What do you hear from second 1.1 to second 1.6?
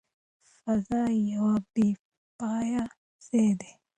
یو